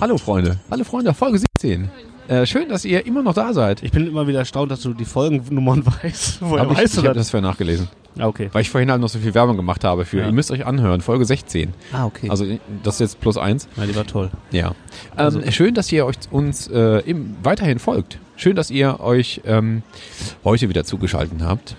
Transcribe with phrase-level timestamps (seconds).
[0.00, 1.90] Hallo Freunde, hallo Freunde, Folge 17.
[2.28, 3.82] Äh, schön, dass ihr immer noch da seid.
[3.82, 6.40] Ich bin immer wieder erstaunt, dass du die Folgennummern weißt.
[6.42, 7.26] Woher Hab ich weißt ich du habe das?
[7.26, 7.88] das vorher nachgelesen,
[8.18, 8.48] Ah, okay.
[8.52, 10.26] weil ich vorhin halt noch so viel Werbung gemacht habe für, Ja.
[10.26, 11.72] ihr müsst euch anhören, Folge 16.
[11.92, 12.28] Ah, okay.
[12.30, 12.44] Also
[12.82, 13.66] das ist jetzt plus eins.
[13.76, 14.30] ja, die war toll.
[14.50, 14.72] Ja.
[15.16, 18.18] Also- ähm, schön, dass ihr euch uns äh, im, weiterhin folgt.
[18.36, 19.82] Schön, dass ihr euch ähm,
[20.44, 21.76] heute wieder zugeschaltet habt.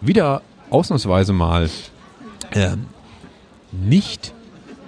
[0.00, 1.68] Wieder ausnahmsweise mal
[2.52, 2.86] ähm,
[3.72, 4.32] nicht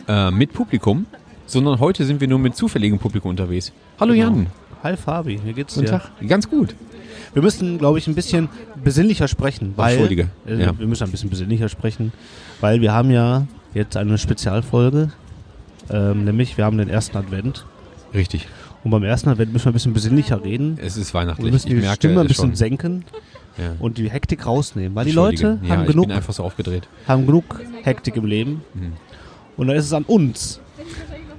[0.06, 1.06] äh, mit Publikum,
[1.52, 3.72] sondern heute sind wir nur mit zufälligem Publikum unterwegs.
[4.00, 4.24] Hallo Genau.
[4.24, 4.46] Jan.
[4.82, 5.92] Hi Fabi, wie geht's Guten dir?
[5.92, 6.10] Tag.
[6.26, 6.74] Ganz gut.
[7.34, 8.48] Wir müssen, glaube ich, ein bisschen
[8.82, 9.74] besinnlicher sprechen.
[9.76, 10.28] Weil, Entschuldige.
[10.46, 10.78] Äh, Ja.
[10.78, 12.12] Wir müssen ein bisschen besinnlicher sprechen,
[12.62, 15.12] weil wir haben ja jetzt eine Spezialfolge,
[15.90, 17.66] ähm, nämlich wir haben den ersten Advent.
[18.14, 18.48] Richtig.
[18.82, 20.78] Und beim ersten Advent müssen wir ein bisschen besinnlicher reden.
[20.82, 21.52] Es ist Wir weihnachtlich.
[21.52, 22.54] müssen ich die merke Stimme ein bisschen schon.
[22.56, 23.04] senken
[23.58, 23.76] Ja.
[23.78, 24.94] und die Hektik rausnehmen.
[24.96, 25.12] Weil die.
[25.12, 26.88] Leute ja, haben, ich genug, bin einfach so aufgedreht.
[27.06, 28.62] haben genug Hektik im Leben.
[28.74, 28.92] Mhm.
[29.58, 30.60] Und da ist es an uns,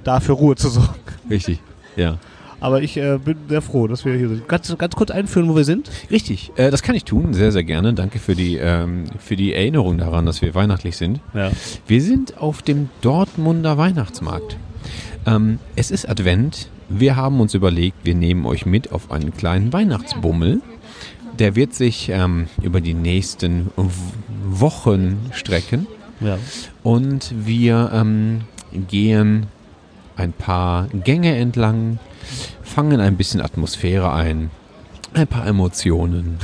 [0.04, 0.94] dafür Ruhe zu sorgen.
[1.30, 1.60] Richtig.
[1.96, 2.18] Ja.
[2.60, 4.48] Aber ich äh, bin sehr froh, dass wir hier sind.
[4.48, 5.90] Ganz, ganz kurz einführen, wo wir sind.
[6.10, 7.92] Richtig, äh, das kann ich tun, sehr, sehr gerne.
[7.92, 11.20] Danke für die, ähm, für die Erinnerung daran, dass wir weihnachtlich sind.
[11.34, 11.50] Ja.
[11.86, 14.56] Wir sind auf dem Dortmunder Weihnachtsmarkt.
[15.26, 16.68] Ähm, es ist Advent.
[16.88, 20.60] Wir haben uns überlegt, wir nehmen euch mit auf einen kleinen Weihnachtsbummel.
[21.38, 23.70] Der wird sich ähm, über die nächsten
[24.46, 25.86] Wochen strecken.
[26.20, 26.38] ja.
[26.82, 28.42] Und wir ähm,
[28.88, 29.48] gehen
[30.16, 31.98] ein paar Gänge entlang,
[32.62, 34.50] fangen ein bisschen Atmosphäre ein,
[35.12, 36.38] ein paar Emotionen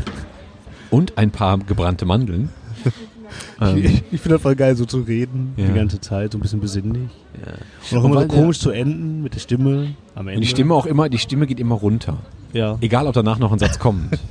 [0.90, 2.48] und ein paar gebrannte Mandeln.
[3.60, 5.66] ähm, Ich, ich finde das voll geil, so zu reden, Ja.
[5.66, 7.08] die ganze Zeit, so ein bisschen besinnlich.
[7.44, 7.52] ja.
[7.92, 10.36] Und auch Und immer so komisch zu enden mit der Stimme am Ende.
[10.38, 12.18] Und die Stimme auch immer, die Stimme geht immer runter.
[12.52, 12.76] Ja.
[12.80, 14.18] Egal, ob danach noch ein Satz kommt.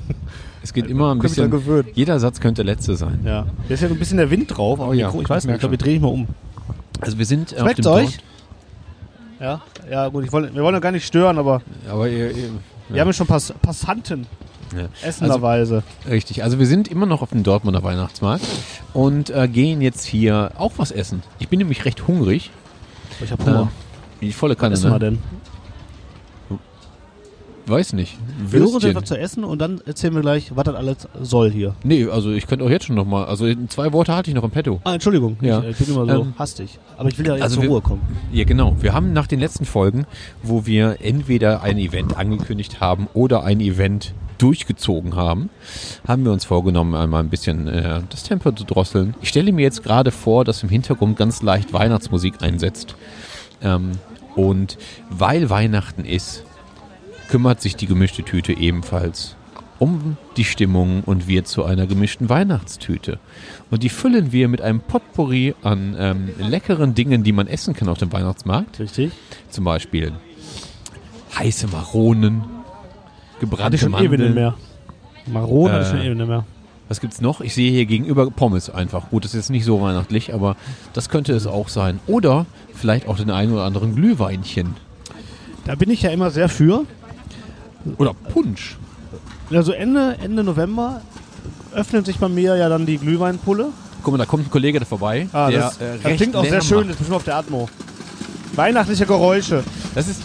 [0.61, 1.49] Es geht immer ein bisschen.
[1.49, 1.87] gewöhnen.
[1.93, 3.21] Jeder Satz könnte der letzte sein.
[3.23, 3.45] Ja.
[3.69, 4.79] Da ist ja ein bisschen der Wind drauf.
[4.81, 6.27] Oh ja, ich ich weiß nicht, ich glaube, wir drehen ich mal um.
[6.99, 8.19] Also wir sind auf Schmeckt's dem euch?
[9.39, 12.49] Ja, ja gut, ich wollte, wir wollen ja gar nicht stören, aber aber ihr, ihr,
[12.89, 14.27] wir haben ja schon Pass, Passanten,
[14.75, 14.87] ja.
[15.01, 15.83] essenderweise.
[16.09, 18.45] Richtig, also wir sind immer noch auf dem Dortmunder Weihnachtsmarkt
[18.93, 21.23] und äh, gehen jetzt hier auch was essen.
[21.39, 22.51] Ich bin nämlich recht hungrig.
[23.23, 23.71] ich habe Hunger.
[24.21, 25.11] Äh, die volle Was Kanne, essen wir ne?
[25.11, 25.19] denn?
[27.69, 28.17] Weiß nicht.
[28.49, 29.05] Wir suchen Würstchen.
[29.05, 31.75] zu essen und dann erzählen wir gleich, was das alles soll hier.
[31.83, 34.43] Nee, also ich könnte auch jetzt schon noch mal, also zwei Worte hatte ich noch
[34.43, 34.81] im Petto.
[34.83, 35.61] Ah, Entschuldigung, Ja.
[35.61, 36.79] ich, ich bin immer so Ähm, hastig.
[36.97, 38.01] Aber ich will ja jetzt also zur wir- Ruhe kommen.
[38.31, 38.75] Ja, genau.
[38.81, 40.05] Wir haben nach den letzten Folgen,
[40.41, 45.49] wo wir entweder ein Event angekündigt haben oder ein Event durchgezogen haben,
[46.07, 49.13] haben wir uns vorgenommen, einmal ein bisschen äh, das Tempo zu drosseln.
[49.21, 52.95] Ich stelle mir jetzt gerade vor, dass im Hintergrund ganz leicht Weihnachtsmusik einsetzt.
[53.61, 53.91] Ähm,
[54.35, 54.77] und
[55.09, 56.45] weil Weihnachten ist,
[57.29, 59.35] kümmert sich die gemischte Tüte ebenfalls
[59.77, 63.17] um die Stimmung und wird zu einer gemischten Weihnachtstüte.
[63.71, 67.87] Und die füllen wir mit einem Potpourri an ähm, leckeren Dingen, die man essen kann
[67.87, 68.77] auf dem Weihnachtsmarkt.
[68.79, 69.13] Richtig?
[69.49, 70.11] Zum Beispiel
[71.37, 72.43] heiße Maronen,
[73.39, 74.33] gebrannte schon Mandeln.
[74.33, 74.55] mehr.
[75.27, 76.45] Maron hatte ich Äh, schon nicht mehr.
[76.89, 77.39] Was gibt's noch?
[77.39, 79.11] Ich sehe hier gegenüber Pommes einfach.
[79.11, 80.57] Gut, das ist jetzt nicht so weihnachtlich, aber
[80.91, 81.99] das könnte es auch sein.
[82.07, 84.75] Oder vielleicht auch den einen oder anderen Glühweinchen.
[85.65, 86.85] Da bin ich ja immer sehr für.
[87.97, 88.77] Oder Punsch.
[89.51, 91.01] Also Ende, Ende November
[91.73, 93.69] öffnet sich bei mir ja dann die Glühweinpulle.
[94.03, 95.27] Guck mal, da kommt ein Kollege da vorbei.
[95.33, 97.69] Ah, der, das, äh, das klingt auch sehr schön, das ist bestimmt auf der Atmo.
[98.55, 99.63] Weihnachtliche Geräusche.
[99.95, 100.21] Das ist.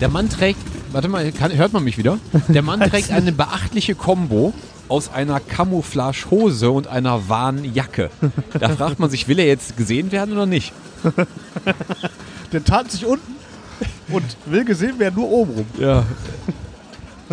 [0.00, 0.60] Der Mann trägt.
[0.92, 2.18] Warte mal, kann, hört man mich wieder?
[2.48, 4.52] Der Mann trägt eine beachtliche Kombo
[4.88, 8.10] aus einer Camouflage-Hose und einer Warnjacke.
[8.58, 10.72] Da fragt man sich, will er jetzt gesehen werden oder nicht?
[12.52, 13.36] Der tat sich unten
[14.12, 15.66] und will gesehen werden nur oben rum.
[15.78, 16.04] Ja.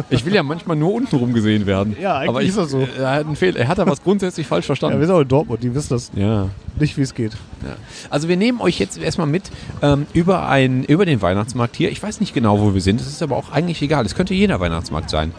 [0.10, 1.94] Ich will ja manchmal nur untenrum gesehen werden.
[2.00, 2.88] Ja, eigentlich Aber ich, ist das so.
[2.98, 3.60] Er hat, einen Fehler.
[3.60, 5.06] er hat da was grundsätzlich falsch Ja, wir verstanden.
[5.06, 6.48] sind auch in Dortmund, die wissen das Ja.
[6.80, 7.34] nicht, wie es geht.
[7.64, 7.76] Ja.
[8.10, 11.92] Also wir nehmen euch jetzt erstmal mit ähm, über, ein, über den Weihnachtsmarkt hier.
[11.92, 13.02] Ich weiß nicht genau, wo wir sind.
[13.02, 14.06] Es ist aber auch eigentlich egal.
[14.06, 15.34] Es könnte jeder Weihnachtsmarkt sein.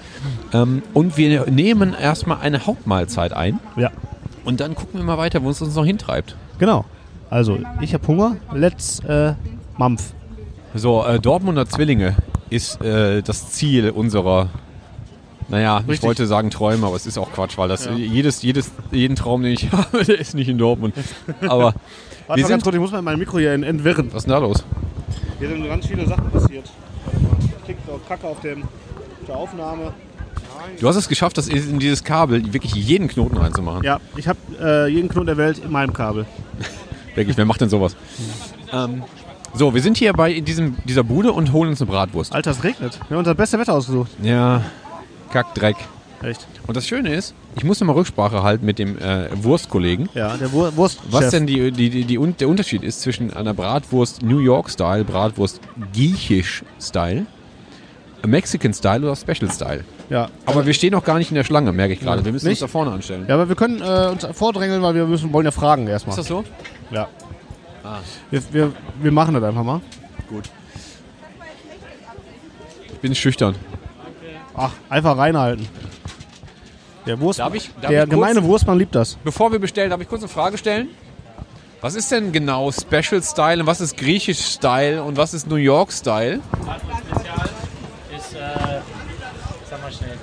[0.52, 3.60] Ähm, und wir nehmen erstmal eine Hauptmahlzeit ein.
[3.76, 3.90] Ja,
[4.44, 6.36] Und dann gucken wir mal weiter, wo es uns noch hintreibt.
[6.58, 6.84] genau.
[7.30, 8.36] Also, ich habe Hunger.
[8.52, 9.34] Let's äh,
[9.78, 10.12] Mampf.
[10.74, 12.16] So, äh, Dortmunder Zwillinge
[12.48, 14.48] ist äh, das Ziel unserer,
[15.48, 16.06] naja, ich Richtig.
[16.06, 17.92] wollte sagen Träume, aber es ist auch Quatsch, weil das Ja.
[17.92, 20.94] jedes, jedes, jeden Traum, den ich habe, der ist nicht in Dortmund.
[21.42, 24.08] Aber Warte wir mal ganz sind, kurz, ich muss mal mein Mikro hier ent- entwirren.
[24.12, 24.64] was ist denn da los?
[25.38, 26.70] Hier sind ganz viele Sachen passiert.
[27.58, 28.68] Ich krieg auch Kacke auf, dem, auf
[29.26, 29.92] der Aufnahme.
[30.78, 33.82] Du hast es geschafft, das in dieses Kabel wirklich jeden Knoten reinzumachen.
[33.82, 36.26] Ja, ich habe äh, jeden Knoten der Welt in meinem Kabel.
[37.16, 37.96] Wirklich, wer macht denn sowas?
[38.72, 39.02] Ähm,
[39.54, 42.32] so, wir sind hier bei diesem, dieser Bude und holen uns eine Bratwurst.
[42.32, 42.98] Alter, es regnet.
[43.08, 44.10] Wir haben unser beste Wetter ausgesucht.
[44.22, 44.62] Ja,
[45.32, 45.76] Kack, Dreck.
[46.22, 46.46] Echt?
[46.66, 50.08] Und das Schöne ist, ich muss nochmal Rücksprache halten mit dem äh, Wurstkollegen.
[50.14, 51.00] Ja, der Wur Wurst.
[51.10, 55.04] Was denn die, die, die, die, der Unterschied ist zwischen einer Bratwurst New York Style,
[55.04, 55.60] Bratwurst
[55.94, 57.26] griechisch Style,
[58.26, 59.84] Mexican Style oder Special Style.
[60.10, 60.28] Ja.
[60.44, 62.24] Aber wir stehen noch gar nicht in der Schlange, merke ich gerade.
[62.24, 62.60] Wir müssen Nicht?
[62.60, 63.24] uns da vorne anstellen.
[63.28, 66.12] Ja, aber wir können äh, uns vordrängeln, weil wir müssen, wollen ja fragen erstmal.
[66.12, 66.44] Ist das so?
[66.90, 67.08] Ja.
[67.82, 67.98] Ah.
[68.30, 69.80] Wir, wir, wir machen das einfach mal.
[70.28, 70.44] Gut.
[72.92, 73.54] Ich bin schüchtern.
[74.54, 75.66] Ach, einfach reinhalten.
[77.06, 79.16] Der Wurst, Darf ich- darf der ich kurz- gemeine Wurstmann liebt das.
[79.24, 80.88] Bevor wir bestellen, darf ich kurz eine Frage stellen?
[81.80, 85.56] Was ist denn genau Special Style und was ist griechisch Style und was ist New
[85.56, 86.40] York Style?
[86.50, 87.48] Spezial
[88.14, 88.80] ist, äh,
[89.70, 90.18] sag mal schnell.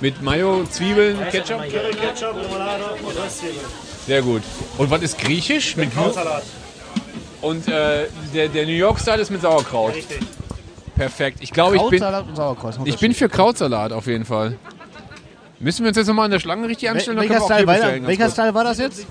[0.00, 1.62] Mit Mayo, Zwiebeln, Ketchup?
[1.62, 3.58] Ketchup, Remoulade und Röstzwiebeln.
[4.06, 4.42] Sehr gut.
[4.78, 5.74] Und was ist griechisch?
[5.76, 6.44] Mit Krautsalat.
[7.44, 9.94] Und äh, der, der New York Style ist mit Sauerkraut.
[9.94, 10.18] Richtig.
[10.96, 11.38] Perfekt.
[11.42, 12.74] Ich glaube, ich bin, Krautsalat und Sauerkraut.
[12.84, 14.56] ich bin für Krautsalat auf jeden Fall.
[15.58, 17.18] Müssen wir uns jetzt nochmal an der Schlange richtig anstellen?
[17.18, 18.30] Wel welcher, Style war, welcher.
[18.30, 19.06] Style war das jetzt?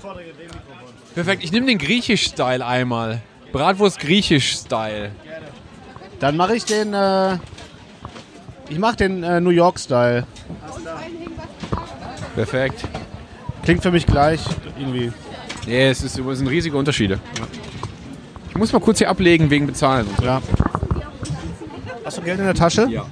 [1.14, 1.44] Perfekt.
[1.44, 3.22] Ich nehme den griechisch Style einmal.
[3.52, 5.12] Bratwurst griechisch Style.
[6.18, 6.92] Dann mache ich den.
[6.92, 7.38] Äh,
[8.68, 10.26] ich mache den äh, New York Style.
[12.34, 12.82] Perfekt.
[13.62, 14.40] Klingt für mich gleich
[14.76, 15.12] irgendwie.
[15.66, 17.20] Nee, es, ist, es sind riesige Unterschiede.
[18.54, 20.06] Ich muss mal kurz hier ablegen wegen Bezahlen.
[20.06, 20.24] und so.
[20.24, 20.40] Ja.
[22.04, 22.86] Hast du Geld in der Tasche?
[22.88, 23.04] Ja.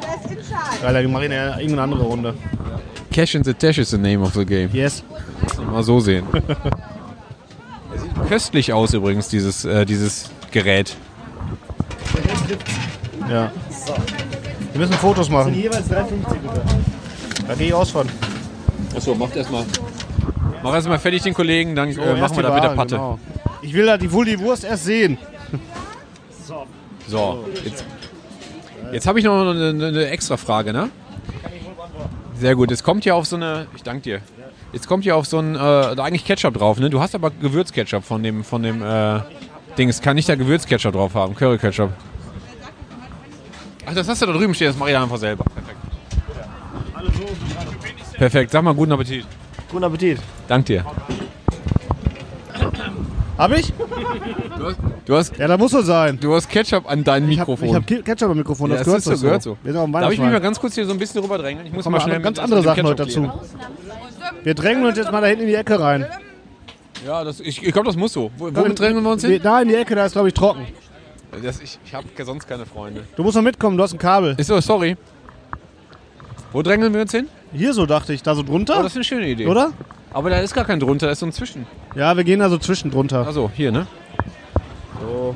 [0.82, 2.34] Ja, dann mache ich eine, irgendeine andere Runde.
[3.10, 4.70] Cash in the Dash is the name of the game.
[4.72, 5.02] Yes.
[5.68, 6.24] Mal so sehen.
[7.92, 10.96] Es sieht köstlich aus übrigens, dieses, äh, dieses Gerät.
[13.28, 13.50] Ja.
[14.72, 15.54] Wir müssen Fotos machen.
[15.54, 16.04] Jeweils 3,50
[16.40, 16.62] bitte.
[17.48, 18.06] Da gehe ich aus von.
[18.94, 19.64] Achso, macht erstmal.
[20.62, 22.94] Mach erstmal fertig den Kollegen, dann äh, machen wir da wieder Patte.
[22.94, 23.18] Genau.
[23.62, 25.18] Ich will da die, wohl die Wurst erst sehen.
[27.08, 27.84] So, jetzt,
[28.93, 30.90] jetzt habe ich noch eine, eine extra Frage, ne?
[32.34, 34.20] Sehr gut, jetzt kommt hier auf so eine, ich danke dir.
[34.72, 36.90] Jetzt kommt hier auf so ein, äh, da eigentlich Ketchup drauf, ne?
[36.90, 39.20] Du hast aber Gewürzketchup von dem, von dem, äh,
[39.76, 39.88] Ding.
[39.88, 41.90] Es kann nicht da Gewürzketchup drauf haben, Curry-Ketchup.
[43.87, 45.44] Ach, das hast du da drüben stehen, das mache ich einfach selber.
[45.44, 45.78] Perfekt.
[48.12, 49.26] Perfekt, sag mal guten Appetit.
[49.70, 50.19] Guten Appetit.
[50.46, 50.84] Dank dir.
[53.42, 53.72] Hab ich?
[54.56, 56.16] Du hast, du hast, Ja, da muss so sein.
[56.20, 57.74] du hast Ketchup an deinem Ich habe Mikrofon.
[57.74, 59.56] hab Ke- Ketchup am Mikrofon, Ja, das, das gehört, ist so, gehört so.
[59.64, 61.38] Wir sind auf dem Darf ich mich mal ganz kurz hier so ein bisschen rüber
[61.38, 61.66] drängeln?
[61.66, 63.28] Ich muss mal schnell ganz andere Sachen heute dazu.
[64.44, 66.06] Wir drängen uns jetzt mal da hinten in die Ecke rein.
[67.04, 68.30] Ja, das, ich, ich glaube, das muss so.
[68.36, 69.40] Wo, wo drängen wir uns hin?
[69.42, 70.64] Da in die Ecke, da ist glaube ich trocken.
[71.42, 73.02] Das, ich ich habe sonst keine Freunde.
[73.16, 74.36] Du musst noch mitkommen, du hast ein Kabel.
[74.38, 74.96] Ist so, sorry.
[76.52, 77.26] Wo drängeln wir uns hin?
[77.52, 79.46] Hier so dachte ich, da so Oh, drunter, das ist eine schöne Idee.
[79.48, 79.72] oder?
[80.12, 81.66] Aber da ist gar kein drunter, da ist so ein Zwischen.
[81.94, 83.26] Ja, wir gehen da so zwischen drunter.
[83.26, 83.86] Also hier, ne?
[85.00, 85.34] So.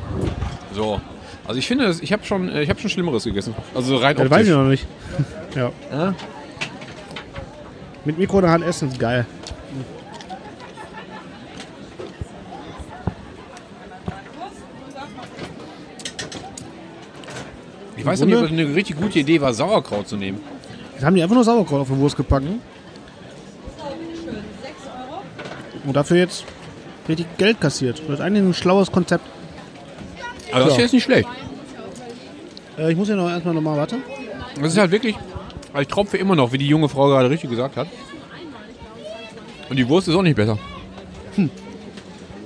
[0.75, 1.01] So.
[1.47, 3.55] Also ich finde, ich habe schon, äh, ich habe schon Schlimmeres gegessen.
[3.75, 4.39] Also rein Ja, das optisch.
[4.39, 4.87] weiß ich noch nicht.
[5.55, 5.71] ja.
[5.91, 6.15] Ja?
[8.05, 9.27] Mit Mikro in der Hand essen ist geil.
[17.97, 20.41] Ich weiß noch nicht, ob das eine richtig gute Idee war, Sauerkraut zu nehmen.
[20.95, 22.47] Jetzt haben die einfach nur Sauerkraut auf die Wurst gepackt.
[25.87, 26.45] Und dafür jetzt
[27.09, 28.03] richtig Geld kassiert.
[28.07, 29.25] Das ist eigentlich ein schlaues Konzept.
[30.53, 30.77] Aber das Ja.
[30.77, 31.29] hier ist nicht schlecht.
[32.79, 34.03] Äh, ich muss ja noch erstmal nochmal warten.
[34.61, 35.17] Das ist halt wirklich,
[35.73, 37.87] also ich tropfe immer noch, wie die junge Frau gerade richtig gesagt hat.
[39.69, 40.59] Und die Wurst ist auch nicht besser.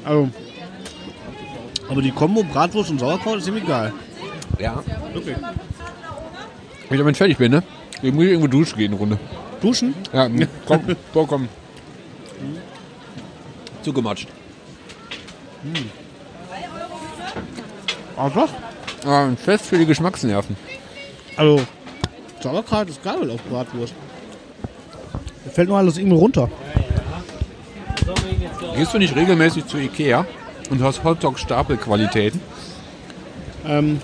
[0.05, 0.31] Also,
[1.89, 3.93] aber die Kombo Bratwurst und Sauerkraut ist ziemlich geil.
[4.59, 4.83] Ja.
[5.13, 5.37] Wirklich.
[5.37, 7.63] Wenn ich damit fertig bin, ne?
[8.03, 9.19] Ich muss irgendwo duschen gehen, eine Runde.
[9.61, 9.95] Duschen?
[10.13, 10.29] Ja,
[10.67, 10.81] komm,
[11.13, 11.49] vollkommen.
[13.83, 14.29] Zugematscht.
[18.17, 18.49] Ah, doch.
[19.05, 20.57] Ah, ein Fest für die Geschmacksnerven.
[21.37, 21.63] Also,
[22.41, 23.95] Sauerkraut ist geil auf Bratwurst.
[25.45, 26.49] Da fällt nur alles irgendwie runter.
[28.77, 30.27] Gehst du nicht regelmäßig zu Ikea
[30.71, 32.41] und hast Hotdog-Stapelqualitäten?
[33.67, 34.01] Ähm,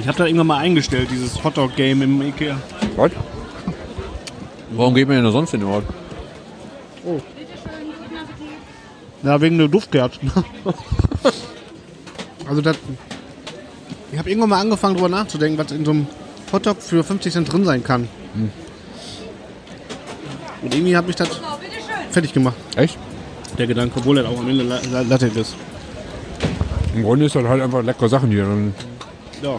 [0.00, 2.58] ich habe da irgendwann mal eingestellt, dieses Hotdog-Game im Ikea.
[2.96, 3.12] Was?
[4.70, 5.86] Warum geht man denn da sonst hin überhaupt?
[9.22, 10.30] Ja, wegen der Duftkerzen.
[12.48, 12.76] also das...
[14.10, 16.06] Ich habe irgendwann mal angefangen, darüber nachzudenken, was in so einem
[16.52, 18.08] Hotdog für 50 Cent drin sein kann.
[20.62, 21.28] Und irgendwie habe ich das
[22.10, 22.98] fertig gemacht, Echt?
[23.58, 25.54] der Gedanke, obwohl er auch am Ende La- La- Latte ist.
[26.94, 28.44] Im Grunde ist das halt einfach leckere Sachen hier.
[28.46, 28.74] Und
[29.42, 29.58] Ja.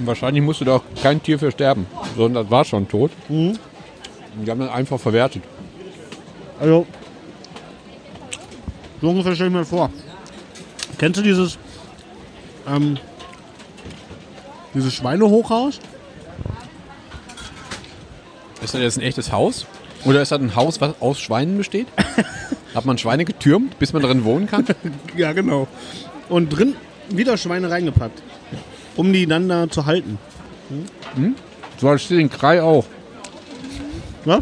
[0.00, 1.86] wahrscheinlich musste da auch kein Tier für sterben,
[2.16, 3.10] sondern das war schon tot.
[3.30, 3.58] Und
[4.44, 5.42] die haben dann einfach verwertet.
[6.60, 6.86] Also,
[9.00, 9.90] so ungefähr stelle ich mir vor.
[10.98, 11.58] Kennst du dieses,
[12.66, 12.98] ähm,
[14.74, 15.78] dieses Schweinehochhaus?
[18.62, 19.66] Ist das jetzt ein echtes Haus?
[20.04, 21.86] Oder ist das ein Haus, was aus Schweinen besteht?
[22.74, 24.64] Hat man Schweine getürmt, bis man drin wohnen kann?
[25.16, 25.66] Ja, genau.
[26.28, 26.74] Und drin
[27.08, 28.22] wieder Schweine reingepackt,
[28.96, 30.18] um die dann da zu halten.
[31.78, 32.84] So als steht in Krei auch.
[34.24, 34.40] Ja?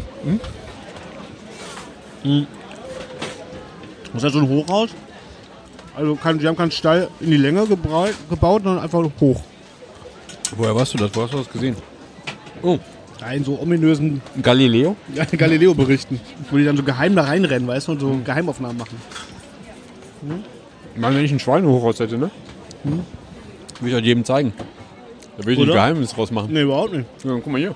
[2.23, 2.47] Mhm.
[4.15, 4.91] Das ist ja so ein Hochhaus.
[5.93, 8.13] Also kein, die haben keinen Stall in die Länge gebaut,
[8.63, 9.41] sondern einfach hoch.
[10.55, 11.11] Woher warst du das?
[11.13, 11.75] Wo hast du das gesehen?
[12.61, 12.79] Oh,
[13.19, 14.95] Ja, in so ominösen Galileo?
[15.37, 16.19] Galileo-Berichten,
[16.49, 19.01] wo die dann so geheim da reinrennen, weißt du, und so Geheimaufnahmen machen.
[20.95, 22.31] Ich meine, wenn ich ein Schweinehochhaus hätte, ne?
[22.83, 24.53] Würde ich halt jedem zeigen.
[25.37, 25.75] Da will ich nicht Oder?
[25.77, 26.53] Geheimnis draus machen.
[26.53, 27.05] Nee, überhaupt nicht.
[27.23, 27.75] Ja, guck mal hier.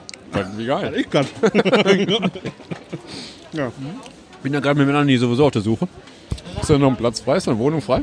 [0.56, 0.94] Wie geil.
[0.96, 1.26] Ich kann.
[3.52, 3.72] ja.
[4.42, 5.88] Bin ja gerade mit Männern, die sowieso auf der Suche.
[6.62, 7.38] Ist da noch ein Platz frei?
[7.38, 8.02] Ist da eine Wohnung frei?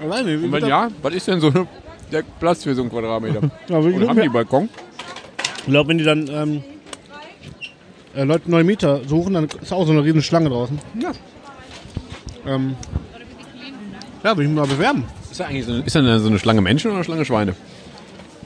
[0.00, 0.36] Alleine.
[0.36, 1.50] Und wenn ja, was ist denn so
[2.12, 3.40] der Platz für so einen Quadratmeter?
[3.68, 4.68] Ja, ich Und haben die Balkon?
[5.58, 6.64] Ich glaube, wenn die dann ähm,
[8.14, 10.78] äh, Leute neue Mieter suchen, dann ist auch so eine riesen Schlange draußen.
[11.00, 11.12] Ja.
[12.46, 12.76] Ähm,
[14.22, 15.04] ja, will ich mich mal bewerben.
[15.30, 17.54] Ist da eigentlich so eine, ist da so eine Schlange Menschen oder eine Schlange Schweine?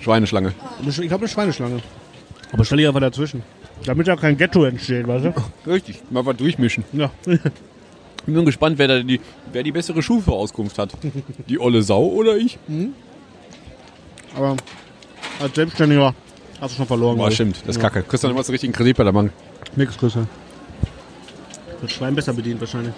[0.00, 0.54] Schweineschlange.
[0.86, 1.80] Ich glaube, eine Schweineschlange.
[2.52, 3.42] Aber stell dich einfach dazwischen.
[3.84, 5.70] Damit ja kein Ghetto entsteht, weißt du?
[5.70, 6.02] Richtig.
[6.10, 6.84] Mal was durchmischen.
[6.92, 7.10] Ja.
[8.28, 10.90] Bin nur gespannt, wer da die, wer die bessere Schufa-Auskunft hat.
[11.48, 12.58] Die olle Sau oder ich?
[14.36, 14.54] Aber
[15.40, 16.14] als Selbstständiger
[16.60, 17.16] hast du schon verloren.
[17.16, 17.34] Boah, ich.
[17.36, 17.62] stimmt.
[17.64, 18.02] Das ist kacke.
[18.02, 19.32] Kriegst dann immer so richtigen Kredit bei der Bank.
[19.76, 20.26] Nix, Grüße.
[21.80, 22.92] Das Schwein besser bedient wahrscheinlich.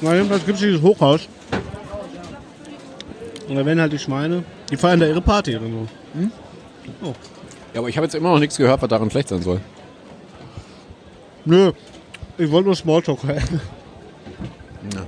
[0.00, 1.28] Na, jedenfalls gibt es dieses Hochhaus.
[3.48, 5.86] Und da werden halt die Schweine, die feiern da ihre Party oder so.
[7.74, 9.60] Ja, aber ich habe jetzt immer noch nichts gehört, was daran schlecht sein soll.
[11.44, 11.70] Nö,
[12.38, 13.20] ich wollte nur Smalltalk.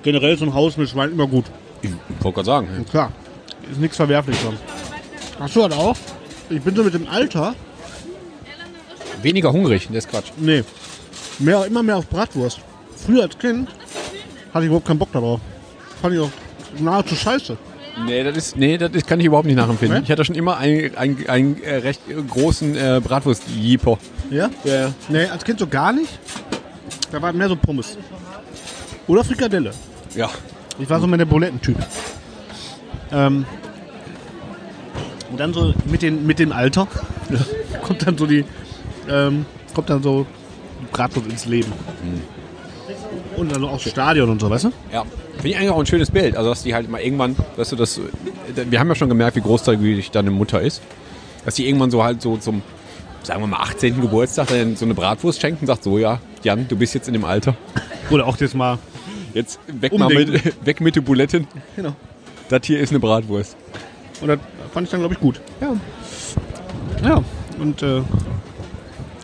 [0.02, 1.46] Generell ist so ein Haus mit Schweinen immer gut.
[1.82, 1.90] Ich
[2.20, 2.86] wollte gerade sagen.
[2.90, 3.12] Klar,
[3.70, 4.56] ist nichts verwerflich dran.
[5.38, 5.96] Hast du das auch?
[6.48, 7.54] Ich bin so mit dem Alter,
[9.22, 10.30] Weniger hungrig, das ist Quatsch.
[10.36, 10.62] nee,
[11.38, 12.60] mehr, immer mehr auf Bratwurst.
[12.94, 13.68] Früher als Kind
[14.52, 15.40] hatte ich überhaupt keinen Bock darauf.
[16.00, 16.30] Fand ich auch
[16.78, 17.56] nahezu scheiße.
[18.04, 19.98] Nee, das ist, nee, das ist, kann ich überhaupt nicht nachempfinden.
[19.98, 20.04] Nee?
[20.04, 23.98] Ich hatte schon immer einen, einen, einen äh, recht großen äh, Bratwurst-Jeeper.
[24.30, 24.50] Ja?
[24.64, 24.92] Ja.
[25.08, 26.18] Nee, als Kind so gar nicht.
[27.10, 27.96] Da war mehr so Pommes.
[29.06, 29.72] Oder Frikadelle.
[30.14, 30.30] Ja.
[30.78, 31.76] Ich war so mehr der Bulettentyp.
[33.12, 33.46] Ähm,
[35.30, 36.86] und dann so mit, den, mit dem Alter
[37.82, 38.44] kommt dann so die,
[39.08, 40.26] ähm, kommt dann so
[40.80, 41.72] die Bratwurst ins Leben.
[43.36, 44.72] Und dann so aufs Stadion und so, weißt du?
[44.92, 45.04] Ja.
[45.34, 46.36] Finde ich eigentlich auch ein schönes Bild.
[46.36, 48.00] Also, dass die halt mal irgendwann, weißt du, das,
[48.54, 50.80] wir haben ja schon gemerkt, wie großteugig deine Mutter ist.
[51.44, 52.62] Dass die irgendwann so halt so zum,
[53.22, 54.00] sagen wir mal, 18.
[54.00, 57.12] Geburtstag dann so eine Bratwurst schenkt und sagt, so, ja, Jan, du bist jetzt in
[57.12, 57.54] dem Alter.
[58.10, 58.78] Oder auch jetzt mal.
[59.36, 60.32] Jetzt weg, mal Umdenken.
[60.32, 61.46] mit, weg mit den Buletten.
[61.76, 61.94] Genau.
[62.48, 63.54] Das hier ist eine Bratwurst.
[64.22, 64.38] Und das
[64.72, 65.42] fand ich dann, glaube ich, gut.
[65.60, 65.76] Ja.
[67.06, 67.22] Ja.
[67.60, 68.00] Und äh,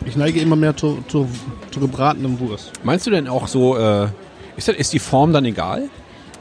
[0.05, 1.27] ich neige immer mehr zu, zu,
[1.71, 2.73] zu gebratenem Wurst.
[2.83, 4.07] Meinst du denn auch so, äh,
[4.55, 5.89] ist, das, ist die Form dann egal?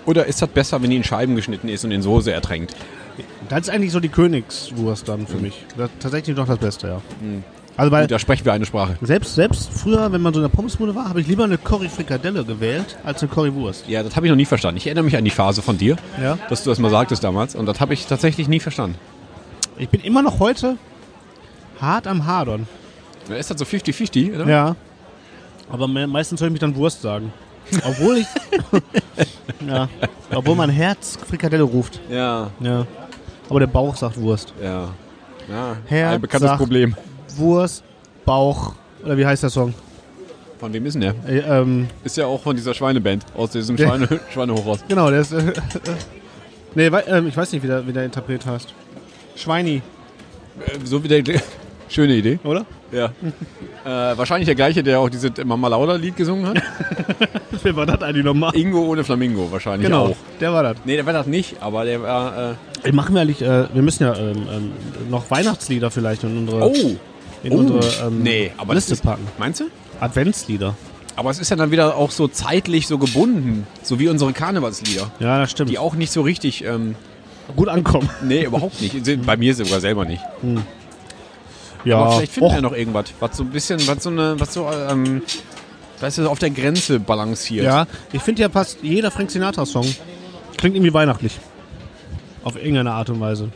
[0.05, 2.77] Oder ist das besser, wenn die in Scheiben geschnitten ist und in Soße ertränkt?
[3.49, 5.65] Das ist eigentlich so die Königswurst dann für mich.
[5.79, 7.01] Das tatsächlich noch das Beste, ja.
[7.77, 8.97] Also weil Da sprechen wir eine Sprache.
[9.01, 12.45] selbst, selbst früher, wenn man so in der Pommesbude war, habe ich lieber eine Curry-Frikadelle
[12.45, 13.89] gewählt als eine Currywurst.
[13.89, 14.77] Ja, das habe ich noch nie verstanden.
[14.77, 16.39] Ich erinnere mich an die Phase von dir, Ja.
[16.51, 17.55] dass du das mal sagtest damals.
[17.55, 18.97] Und das habe ich tatsächlich nie verstanden.
[19.79, 20.77] Ich bin immer noch heute
[21.81, 22.69] hart am Hadern.
[23.29, 24.47] Da ist das so 50-50, oder?
[24.47, 24.77] Ja.
[25.71, 27.33] Aber me meistens soll ich mich dann Wurst sagen.
[27.87, 28.27] Obwohl ich.
[29.67, 29.89] ja.
[30.35, 32.01] Obwohl mein Herz Frikadelle ruft.
[32.11, 32.87] Ja, Ja.
[33.49, 34.53] Aber der Bauch sagt Wurst.
[34.63, 34.89] ja.
[35.49, 35.77] ja.
[35.87, 36.95] Herz ein bekanntes sagt- Problem.
[37.37, 37.83] Wurst,
[38.25, 38.75] Bauch.
[39.05, 39.75] Oder wie heißt der Song?
[40.59, 41.15] Von wem ist denn der?
[41.27, 44.81] Äh, ähm, Ist ja auch von dieser Schweineband, aus diesem Schweine, Schweinehochhaus.
[44.87, 45.33] genau, der ist.
[45.33, 45.53] Äh, äh,
[46.77, 48.73] nee, wei- ähm, ich weiß nicht, wie der, wie der Interpret heißt.
[49.37, 49.83] Schweini,
[50.67, 51.23] Äh, So wie der.
[51.89, 52.39] Schöne Idee.
[52.45, 52.65] oder?
[52.91, 53.07] Ja.
[53.85, 56.63] äh, wahrscheinlich der gleiche, der auch dieses Mama Lauda Lied gesungen hat.
[57.63, 58.55] Wer war das eigentlich nochmal?
[58.57, 60.17] Ingo ohne Flamingo wahrscheinlich Genau, auch.
[60.41, 60.77] der war das.
[60.87, 62.53] Nee, der war das nicht, aber der war.
[62.53, 64.73] Äh, Ey, Machen wir eigentlich, äh, wir müssen ja ähm, ähm,
[65.11, 66.97] noch Weihnachtslieder vielleicht in unsere, oh!
[67.43, 67.57] In oh.
[67.59, 69.27] unsere ähm, nee, Liste ist, packen.
[69.39, 69.65] Meinst du?
[70.01, 70.75] Adventslieder.
[71.17, 75.11] Aber es ist ja dann wieder auch so zeitlich so gebunden, so wie unsere Karnevalslieder,
[75.21, 75.71] Ja, das stimmt.
[75.71, 76.65] die auch nicht so richtig.
[76.65, 76.95] Ähm,
[77.55, 78.09] gut ankommen.
[78.23, 79.27] nee, überhaupt nicht.
[79.27, 80.23] Bei mir sogar selber nicht.
[81.85, 84.39] Ja, Aber vielleicht finden Och, wir noch irgendwas, was so ein bisschen, was so eine,
[84.39, 85.23] was so, ähm,
[86.01, 87.65] weißt du, auf der Grenze balanciert.
[87.65, 89.87] Ja, ich finde ja fast jeder Frank Sinatra-Song
[90.57, 91.41] klingt irgendwie weihnachtlich.
[92.45, 93.51] Auf irgendeine Art und Weise.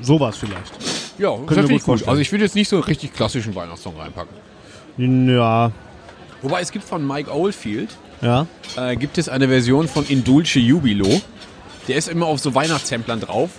[0.00, 0.72] Sowas vielleicht.
[1.20, 2.08] Ja das finde ich gut.
[2.08, 4.34] Also ich würde jetzt nicht so einen richtig klassischen Weihnachtssong reinpacken.
[5.28, 5.70] Ja,
[6.42, 7.90] Wobei es gibt von Mike Oldfield,
[8.22, 8.46] ja.
[8.76, 11.20] äh, gibt es eine Version von Indulce Jubilo.
[11.86, 13.50] Der ist immer auf so Weihnachtssamplern drauf.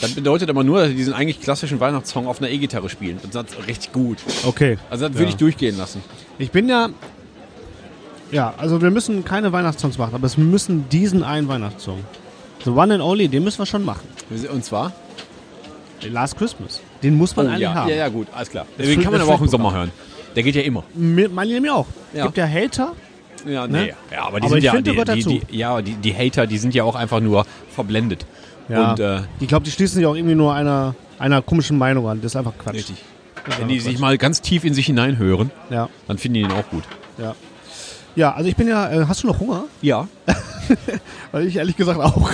[0.00, 3.18] Das bedeutet aber nur, dass sie diesen eigentlich klassischen Weihnachtssong auf einer E-Gitarre spielen.
[3.22, 4.18] Und das ist richtig gut.
[4.44, 4.78] Okay.
[4.90, 5.30] Also das würde Ja.
[5.30, 6.02] ich durchgehen lassen.
[6.38, 6.90] Ich bin ja.
[8.30, 11.98] Ja, also wir müssen keine Weihnachtssongs machen, aber es müssen diesen einen Weihnachtssong.
[12.64, 14.06] The One and Only, den müssen wir schon machen.
[14.52, 14.92] Und zwar?
[16.10, 16.80] Last Christmas.
[17.02, 17.88] Den muss man eigentlich ja, haben.
[17.90, 18.66] ja, ja, gut, alles klar.
[18.76, 19.48] Das Den kann man aber auch im.
[19.48, 19.90] Sommer hören.
[20.36, 20.84] Der geht ja immer.
[20.94, 21.86] Meine mir auch.
[22.12, 22.24] Ja.
[22.26, 22.92] Gibt ja Hater.
[23.46, 23.82] Ja, Ne?
[23.84, 23.94] nee.
[24.12, 25.28] Ja, aber die Aber sind ich ja, die, die, dazu.
[25.50, 28.26] die, ja, die, die Hater, die sind ja auch einfach nur verblendet.
[28.68, 28.90] Ja.
[28.90, 32.20] Und äh, ich glaube, die schließen sich auch irgendwie nur einer, einer komischen Meinung an.
[32.20, 32.74] Das ist einfach Quatsch.
[32.74, 32.96] richtig.
[33.58, 35.50] Wenn die sich mal ganz tief in sich hineinhören.
[35.70, 36.84] Ja, dann finden die ihn auch gut.
[37.18, 37.34] ja.
[38.16, 38.90] Ja, also ich bin ja.
[38.90, 39.64] Äh, hast du noch Hunger?
[39.80, 40.08] Ja.
[41.32, 42.28] Weil ich ehrlich gesagt auch.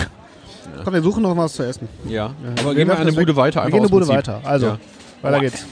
[0.84, 1.88] Komm, wir suchen noch was zu essen.
[2.06, 2.12] Ja.
[2.12, 2.30] Ja.
[2.60, 3.12] Aber Wir gehen wir eine.
[3.12, 3.62] Bude weiter.
[3.64, 4.28] Wir gehen eine Bude Prinzip.
[4.28, 4.40] weiter.
[4.44, 4.78] Also, Ja.
[5.22, 5.64] weiter geht's.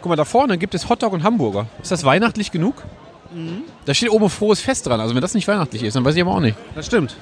[0.00, 1.66] Guck mal, da vorne gibt es Hotdog und Hamburger.
[1.82, 2.82] Ist das weihnachtlich genug?
[3.34, 3.62] Mhm.
[3.86, 5.00] Da steht oben frohes Fest dran.
[5.00, 6.56] Also wenn das nicht weihnachtlich ist, dann weiß ich aber auch nicht.
[6.74, 7.16] Das stimmt.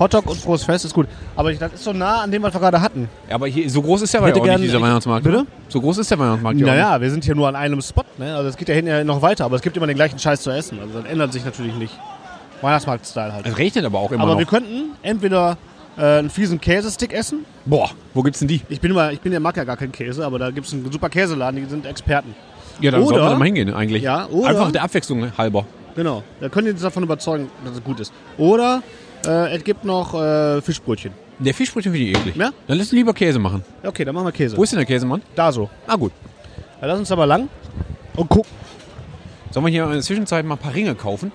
[0.00, 1.06] Hotdog und frohes Fest ist gut.
[1.36, 3.08] Aber das ist so nah an dem, was wir gerade hatten.
[3.28, 5.24] Ja, aber hier, so groß ist ja auch nicht, dieser Weihnachtsmarkt.
[5.24, 5.38] Bitte?
[5.42, 5.46] ne?
[5.68, 6.66] So groß ist der Weihnachtsmarkt ja.
[6.66, 8.02] Naja, wir sind hier nur an einem Spot.
[8.18, 8.34] Ne?
[8.34, 10.40] Also es geht ja hinten ja noch weiter, aber es gibt immer den gleichen Scheiß
[10.42, 10.78] zu essen.
[10.80, 11.92] Also das ändert sich natürlich nicht.
[12.62, 13.46] Weihnachtsmarkt-Style halt.
[13.46, 14.38] Es regnet aber auch immer aber noch.
[14.38, 15.56] wir könnten entweder
[15.96, 17.44] äh, einen fiesen Käsestick essen.
[17.64, 18.60] Boah, wo gibt's denn die?
[18.68, 20.72] Ich bin immer, ich bin ja mag ja gar keinen Käse, aber da gibt es
[20.72, 22.34] einen super Käseladen, die sind Experten.
[22.80, 24.02] Ja, dann Oder- sollten wir da mal hingehen eigentlich.
[24.02, 25.66] Ja, oder- Einfach der Abwechslung halber.
[25.96, 26.22] Genau.
[26.40, 28.12] Da könnt ihr uns davon überzeugen, dass es gut ist.
[28.38, 28.82] Oder
[29.26, 31.12] äh, es gibt noch äh, Fischbrötchen.
[31.40, 32.36] Der Fischbrötchen finde ich eklig.
[32.36, 32.50] Ja?
[32.68, 33.64] Dann lass uns lieber Käse machen.
[33.82, 34.56] Ja, Okay, dann machen wir Käse.
[34.56, 35.22] Wo ist denn der Käsemann?
[35.34, 35.68] Da so.
[35.86, 36.12] Ah gut.
[36.80, 37.48] Ja, lass uns aber lang.
[38.16, 38.46] Und guck.
[39.50, 41.32] Sollen wir hier in der Zwischenzeit mal ein paar Ringe kaufen?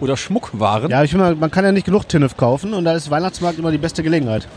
[0.00, 0.90] Oder Schmuckwaren?
[0.90, 3.58] Ja, ich finde, mal, man kann ja nicht genug Tinnef kaufen und da ist Weihnachtsmarkt
[3.58, 4.48] immer die beste Gelegenheit.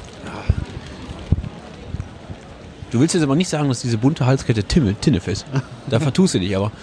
[2.91, 5.45] Du willst jetzt aber nicht sagen, dass diese bunte Halskette Timmel, Tinnef ist.
[5.89, 6.73] Da vertust du dich aber.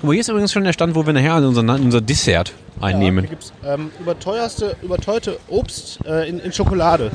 [0.00, 3.20] Guck mal, hier ist übrigens schon der Stand, wo wir nachher unser, unser Dessert einnehmen.
[3.20, 7.12] Hier gibt es ähm, überteuerste, überteuerte Obst äh, in, in Schokolade.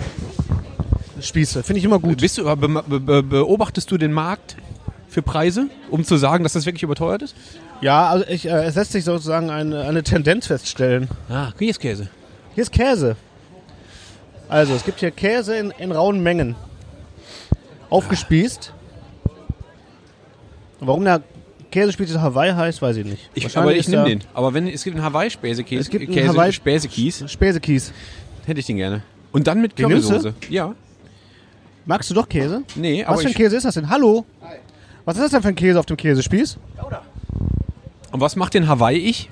[1.19, 1.63] Spieße.
[1.63, 2.21] Finde ich immer gut.
[2.21, 4.55] Bist du, be, be, beobachtest du den Markt
[5.09, 7.35] für Preise, um zu sagen, dass das wirklich überteuert ist?
[7.83, 11.09] Ja, also ich, äh, es lässt sich sozusagen eine, eine Tendenz feststellen.
[11.27, 12.07] Ah, hier ist Käse.
[12.55, 13.17] Hier ist Käse.
[14.47, 16.55] Also, es gibt hier Käse in, in rauen Mengen.
[17.89, 18.71] Aufgespießt.
[20.79, 21.23] Warum der
[21.71, 23.29] Käsespieß Hawaii heißt, weiß ich nicht.
[23.33, 24.21] Ich, Wahrscheinlich aber ich nehme den.
[24.33, 27.91] Aber wenn es gibt einen Hawaii-Späsekäse, Es gibt einen Käse, Hawaii- Späsekies, Späsekies.
[28.45, 29.03] hätte ich den gerne.
[29.33, 29.75] Und dann mit?
[29.75, 30.33] Currysoße.
[30.49, 30.73] Ja.
[31.85, 32.63] Magst du doch Käse?
[32.75, 33.89] Nee, aber Was für ein ich, Käse ist das denn?
[33.89, 34.25] Hallo?
[35.03, 36.57] Was ist das denn für ein Käse auf dem Käsespieß?
[38.13, 39.27] Und was macht den Hawaii-Ich?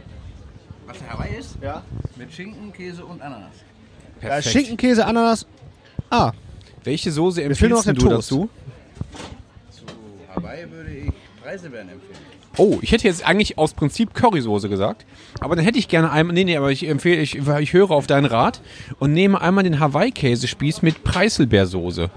[0.87, 1.55] Was der Hawaii ist?
[1.61, 1.83] Ja.
[2.17, 3.53] Mit Schinken, Käse und Ananas.
[4.19, 5.45] Da ist Schinkenkäse, Ananas.
[6.09, 6.31] Ah,
[6.83, 8.31] Welche Soße empfiehlst du Toast.
[8.31, 8.49] dazu?
[9.69, 9.83] Zu
[10.35, 11.11] Hawaii würde ich
[11.43, 12.17] Preiselbeeren empfehlen.
[12.57, 15.05] Oh, ich hätte jetzt eigentlich aus Prinzip Currysoße gesagt.
[15.39, 16.33] Aber dann hätte ich gerne einmal.
[16.33, 18.61] Nee, nee, aber ich empfehle, ich, ich höre auf deinen Rat
[18.97, 22.09] und nehme einmal den Hawaii-Käsespieß mit Preiselbeersoße.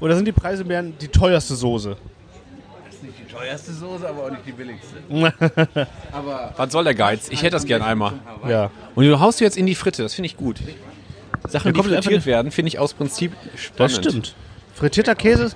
[0.00, 1.96] oder sind die Preiselbeeren die teuerste Soße?
[2.86, 4.96] Das ist nicht die teuerste Soße, aber auch nicht die billigste.
[6.12, 7.28] aber Was soll der Geiz?
[7.30, 8.12] Ich hätte das gerne einmal.
[8.24, 8.50] Hawaii.
[8.50, 8.70] Ja.
[8.94, 10.60] Und du haust jetzt in die Fritte, das finde ich gut.
[11.48, 13.78] Sachen, die frittiert werden, finde ich aus Prinzip spannend.
[13.78, 14.34] Das stimmt.
[14.74, 15.52] Frittierter Käse.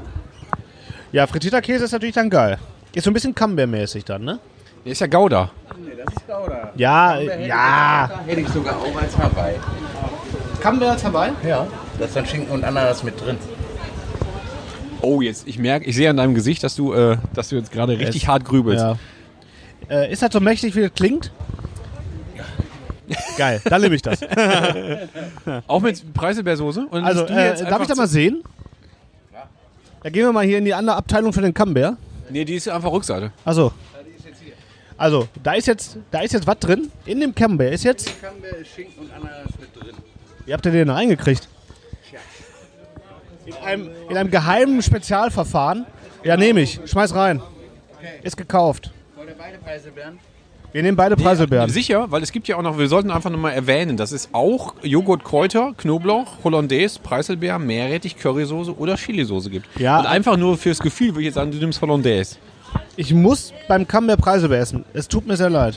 [1.12, 2.58] Ja, frittierter Käse ist natürlich dann geil.
[2.94, 4.38] Ist so ein bisschen Camembert-mäßig dann, ne?
[4.84, 5.50] Der ist ja Gouda.
[5.78, 6.72] Nee, das ist Gouda.
[6.76, 8.10] Ja, Camembert hätte ja.
[8.24, 9.54] Ich, hätte ich sogar auch als Hawaii.
[10.60, 11.32] Camembert ist dabei?
[11.46, 11.66] Ja.
[11.98, 13.38] Da ist dann Schinken und Ananas mit drin.
[15.02, 17.72] Oh, jetzt, ich merke, ich sehe an deinem Gesicht, dass du, äh, dass du jetzt
[17.72, 18.82] gerade richtig Es- hart grübelst.
[18.84, 18.98] Ja.
[19.88, 21.32] Äh, ist das so mächtig, wie das klingt?
[23.36, 24.20] Geil, dann nehme ich das.
[25.66, 26.86] Auch mit Preiselbeersoße?
[26.90, 28.42] Und Also, du äh, darf ich da mal sehen?
[30.02, 31.96] Da gehen wir mal hier in die andere Abteilung für den Camembert.
[32.30, 33.32] Nee, die ist einfach Rückseite.
[33.44, 33.72] Achso.
[34.96, 36.90] Also, da ist jetzt, da ist jetzt was drin.
[37.06, 38.20] In dem Camembert ist jetzt.
[38.20, 39.94] Camembert ist Schinken und Ananas mit drin.
[40.46, 41.48] Wie habt ihr den da reingekriegt?
[43.50, 45.86] In einem, in einem geheimen Spezialverfahren.
[46.24, 46.80] Ja, nehme ich.
[46.84, 47.42] Schmeiß rein.
[48.22, 48.92] Ist gekauft.
[49.16, 50.18] Wollt ihr beide Preiselbeeren?
[50.72, 51.68] Wir nehmen beide Preiselbeeren.
[51.68, 54.74] Sicher, weil es gibt ja auch noch, wir sollten einfach nochmal erwähnen, das ist auch
[54.82, 59.66] Joghurt, Kräuter, Knoblauch, Hollandaise, Preiselbeer, Meerrettich, Currysoße oder Chilisoße gibt.
[59.80, 59.98] Ja.
[59.98, 62.36] Und einfach nur fürs Gefühl würde ich jetzt sagen, du nimmst Hollandaise.
[62.96, 64.84] Ich muss beim Camembert Preiselbeer essen.
[64.92, 65.76] Es tut mir sehr leid.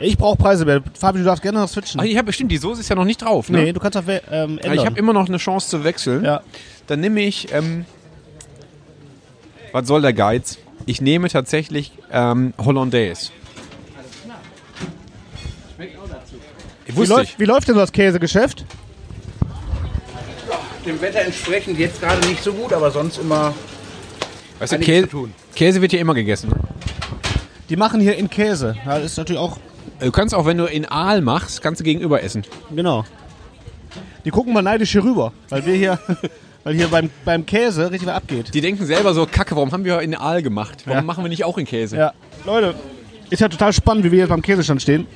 [0.00, 0.82] Ich brauche Preiselbeer.
[0.98, 2.00] Fabi, du darfst gerne noch switchen.
[2.00, 3.48] Ach, ich habe bestimmt, die Soße ist ja noch nicht drauf.
[3.48, 3.62] Ne?
[3.62, 4.64] Nee, du kannst auch we- ähm, ändern.
[4.64, 6.24] Aber ich habe immer noch eine Chance zu wechseln.
[6.24, 6.42] ja.
[6.86, 7.86] Dann nehme ich, ähm,
[9.72, 10.58] was soll der Geiz?
[10.86, 13.30] Ich nehme tatsächlich ähm, Hollandaise.
[16.86, 17.18] Ich wie, wusste ich.
[17.18, 18.64] läuft, wie läuft denn das Käsegeschäft?
[20.84, 23.54] Dem Wetter entsprechend jetzt gerade nicht so gut, aber sonst immer
[24.58, 25.34] Weißt du, Käse, zu tun.
[25.54, 26.50] Käse wird ja immer gegessen.
[26.50, 26.56] ne?
[27.70, 28.76] Die machen hier in Käse.
[28.84, 29.58] Ja, das ist natürlich auch.
[30.00, 32.42] Du kannst auch, wenn du in Aal machst, kannst du gegenüber essen.
[32.74, 33.04] Genau.
[34.24, 35.98] Die gucken mal neidisch hier rüber, weil wir hier,
[36.64, 38.54] weil hier beim, beim Käse richtig was abgeht.
[38.54, 40.82] Die denken selber so, Kacke, warum haben wir in Aal gemacht?
[40.86, 41.02] Warum Ja.
[41.04, 41.96] machen wir nicht auch in Käse?
[41.96, 42.12] Ja,
[42.46, 42.74] Leute,
[43.30, 45.06] ist ja total spannend, wie wir jetzt beim Käsestand stehen.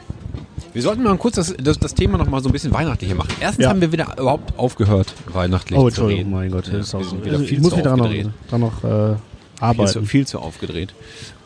[0.74, 3.30] Wir sollten mal kurz das, das, das Thema noch mal so ein bisschen weihnachtlicher machen.
[3.40, 3.70] Erstens Ja.
[3.70, 6.30] haben wir wieder überhaupt aufgehört, weihnachtlich Oh, zu reden.
[6.30, 7.16] mein Gott, das ist auch so.
[7.24, 8.30] wieder Also, viel ich muss zu wieder dran noch, aufgedreht.
[8.50, 9.16] dran noch äh,
[9.58, 10.06] Viel zu, arbeiten.
[10.06, 10.94] viel zu aufgedreht.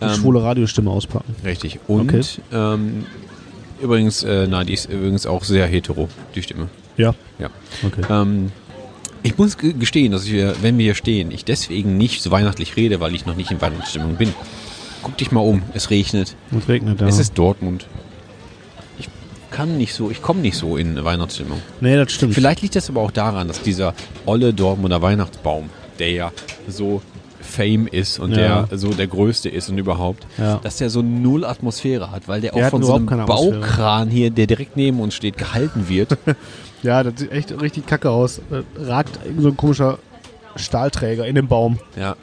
[0.01, 1.35] Die Ähm, schwule Radiostimme auspacken.
[1.45, 1.79] Richtig.
[1.89, 2.23] Und Okay.
[2.53, 3.07] ähm,
[3.81, 6.69] übrigens, äh, nein, die ist übrigens auch sehr hetero, die Stimme.
[6.97, 7.49] Ja, Ja.
[7.87, 8.03] okay.
[8.11, 8.53] Ähm,
[9.23, 12.77] ich muss ge- gestehen, dass wir, wenn wir hier stehen, ich deswegen nicht so weihnachtlich
[12.77, 14.35] rede, weil ich noch nicht in Weihnachtsstimmung bin.
[15.03, 17.07] Guck dich mal um, es regnet, Es regnet, ja.
[17.09, 17.87] es ist Dortmund.
[18.99, 19.09] Ich
[19.51, 21.61] kann nicht so, ich komme nicht so in Weihnachtsstimmung.
[21.81, 22.35] nee, das stimmt.
[22.35, 23.95] Vielleicht liegt das aber auch daran, dass dieser
[24.27, 26.33] olle Dortmunder Weihnachtsbaum, der ja
[26.69, 27.01] so
[27.43, 28.63] Fame ist und Ja.
[28.63, 30.57] der so der größte ist und überhaupt, Ja.
[30.63, 33.07] dass der so null Atmosphäre hat, weil der, Der auch von so einem.
[33.07, 36.17] Baukran hier, der direkt neben uns steht, gehalten wird.
[36.85, 38.39] Ja, das sieht echt richtig kacke aus.
[38.51, 39.99] Äh, ragt so ein komischer
[40.57, 41.79] Stahlträger in den Baum.
[41.97, 42.17] ja.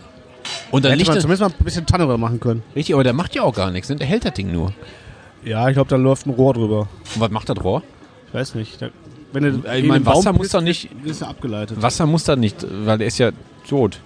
[0.72, 2.64] Und dann Hätte liegt man zumindest mal ein bisschen Tanne machen können.
[2.76, 3.96] richtig, aber der macht ja auch gar nichts, ne?
[3.98, 4.74] der hält das Ding nur.
[5.46, 6.88] Ja, ich glaube, da läuft ein Rohr drüber.
[7.16, 7.84] Und was macht das Rohr?
[8.28, 8.82] Ich weiß nicht.
[8.82, 8.90] Da,
[9.32, 11.82] wenn du Ich in mein, den Baum Wasser muss doch nicht- Ist ja abgeleitet.
[11.82, 13.32] Wasser muss da nicht, weil der ist ja
[13.68, 14.00] tot.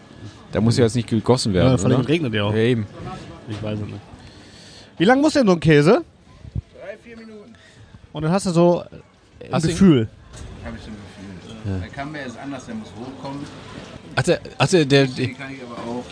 [0.54, 2.08] Der muss ja jetzt nicht gegossen werden, Ja, vor allem oder?
[2.10, 2.52] regnet ja auch.
[2.54, 2.86] Ja, eben.
[3.50, 4.00] Ich weiß es nicht.
[4.98, 6.04] Wie lang muss denn so ein Käse?
[6.80, 7.54] Drei, vier Minuten.
[8.14, 10.08] Und dann hast du so ein Hast Gefühl.
[10.64, 10.96] Habe ich so ein
[11.66, 11.80] Gefühl.
[11.82, 13.40] Der Camembert ist anders, der muss hochkommen.
[14.16, 16.06] Also, also der, der, Den kann ich aber auch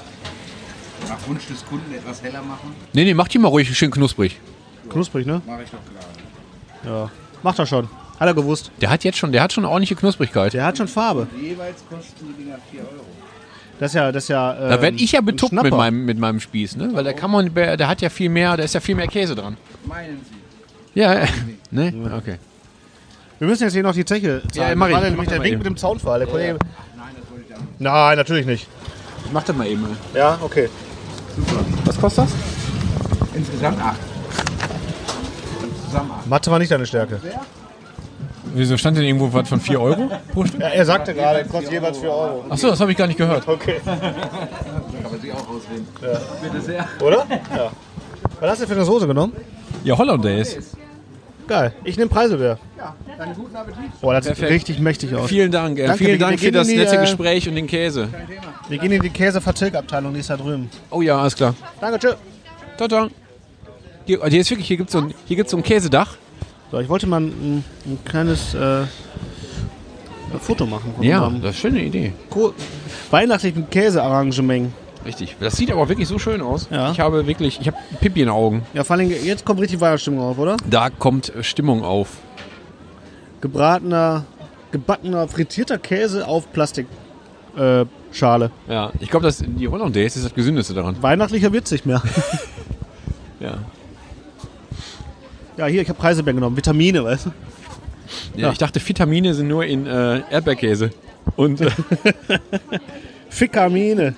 [1.10, 2.74] nach Wunsch des Kunden etwas heller machen.
[2.94, 4.40] nee, nee, mach die mal ruhig schön knusprig.
[4.90, 5.42] Knusprig, ne?
[5.46, 5.80] Mache ich doch
[6.84, 6.96] gerade.
[7.06, 7.12] Ja.
[7.44, 7.88] Macht er schon.
[8.20, 8.72] Hat er gewusst.
[8.82, 10.54] Der hat jetzt schon, der hat schon ordentliche Knusprigkeit.
[10.54, 11.28] Der hat schon Farbe.
[11.40, 13.06] Jeweils kosten die Dinger 4 Euro.
[13.82, 14.54] Das ist ja, das ist ja.
[14.62, 16.92] Ähm, Da werde ich ja betuppt mit meinem, mit meinem Spieß, ne?
[16.94, 19.34] Weil der kann man, der hat ja viel mehr, da ist ja viel mehr Käse
[19.34, 19.58] dran.
[19.88, 20.22] Meinen
[20.94, 21.00] Sie?
[21.00, 21.26] Ja, ja.
[21.72, 21.92] ne?
[22.16, 22.36] Okay.
[23.40, 24.78] Wir müssen jetzt hier noch die Zeche Ja, zahlen.
[24.78, 25.00] mach ich.
[25.00, 26.20] Nämlich der Wink mit dem Zaunfall.
[26.20, 26.60] Der Kollege.
[26.96, 27.80] Nein, das wollte ich nicht.
[27.80, 28.68] Nein, natürlich nicht.
[29.34, 29.84] Mach das mal eben.
[30.14, 30.70] Ja, okay.
[31.86, 32.34] Was kostet das?
[33.34, 33.98] Insgesamt 8.
[35.88, 36.28] Zusammen 8.
[36.28, 37.20] Mathe war nicht deine Stärke.
[38.54, 40.60] Wieso stand denn irgendwo was von 4 Euro pro Stück?
[40.60, 42.46] Ja, er sagte gerade, kostet jeweils 4 Euro.
[42.50, 43.48] Achso, das habe ich gar nicht gehört.
[43.48, 43.76] Okay.
[43.86, 44.00] Kann
[45.12, 45.88] man sich auch auswählen.
[46.42, 46.88] Bitte sehr.
[47.02, 47.26] Oder?
[47.56, 47.72] Ja.
[48.40, 49.34] Was hast du für eine Soße genommen?
[49.84, 50.60] Ja, Hollandaise.
[51.48, 51.74] Geil.
[51.84, 52.58] Ich nehme Preiselbeer.
[52.78, 54.00] Ja, dann guten Appetit.
[54.00, 54.52] Boah, das sieht Perfekt.
[54.54, 55.28] richtig mächtig aus.
[55.28, 55.78] Vielen Dank.
[55.80, 58.08] Äh, Danke, vielen wir- Dank wir für das die, nette äh, Gespräch und den Käse.
[58.70, 60.70] Wir gehen in die Käsevertilgabteilung, die ist da drüben.
[60.92, 61.54] Oh ja, alles klar.
[61.82, 62.14] Danke, tschö.
[62.78, 63.08] Ciao, ciao.
[64.06, 66.16] Hier, hier ist wirklich, hier gibt es so, ein- hier gibt's so ein Käsedach.
[66.72, 68.84] So, ich wollte mal ein, ein kleines äh,
[70.40, 72.14] Foto machen Ja, das ist eine schöne Idee.
[72.30, 72.54] Ko-
[73.10, 74.72] weihnachtlichen Käsearrangement.
[75.06, 75.36] Richtig.
[75.40, 76.68] Das sieht aber wirklich so schön aus.
[76.72, 76.92] Ja.
[76.92, 78.62] Ich habe wirklich, ich habe Pipi in den Augen.
[78.74, 80.56] Ja, vor allem jetzt kommt richtig Weihnachtsstimmung auf, oder?
[80.70, 82.18] Da kommt äh, Stimmung auf.
[83.42, 84.24] Gebratener,
[84.72, 86.86] gebackener, frittierter Käse auf Plastikschale.
[87.58, 88.74] Äh.
[88.74, 90.96] Ja, ich glaube, dass die Hollandaise ist das Gesündeste daran.
[91.02, 92.02] Weihnachtlicher wird's nicht mehr.
[93.40, 93.56] Ja.
[95.58, 96.58] Ja, hier, ich habe Preiselbeeren genommen.
[96.58, 97.30] Vitamine, weißt du?
[98.36, 98.52] ja, Ja.
[98.52, 100.92] Ich dachte, Vitamine sind nur in äh, Erdbeerkäse.
[101.36, 101.70] Und äh,
[103.30, 104.16] Fikamine.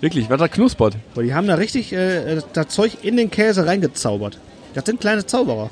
[0.00, 0.96] wirklich, was da knuspert.
[1.14, 4.38] Boah, die haben da richtig äh, das Zeug in den Käse reingezaubert.
[4.74, 5.70] Das sind kleine Zauberer.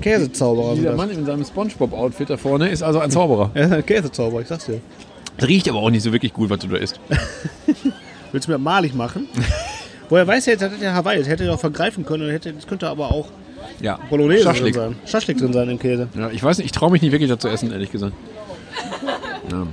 [0.00, 0.94] Käsezauberer Dieser.
[0.94, 3.50] Mann in seinem Spongebob-Outfit da vorne ist also ein Zauberer.
[3.54, 4.80] Ja, Käsezauberer, ich sag's dir.
[5.36, 7.00] Das riecht aber auch nicht so wirklich gut, was du da isst.
[8.32, 9.26] Willst du mir malig machen?
[10.10, 12.24] Woher weiß er jetzt, das ja Hawaii, das hätte er auch vergreifen können.
[12.24, 13.28] und Hätte, das könnte aber auch
[13.80, 13.98] Ja.
[14.10, 14.74] Bolognese Schaschlik.
[14.74, 14.96] drin sein.
[15.06, 16.08] Schaschlik drin sein im Käse.
[16.14, 18.12] Ja, ich weiß nicht, ich traue mich nicht wirklich dazu essen, ehrlich gesagt.
[19.50, 19.66] Ja.